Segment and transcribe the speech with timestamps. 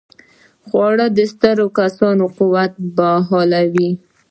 [0.67, 1.93] خوړل د ستړي کس
[2.37, 3.91] قوت بحالوي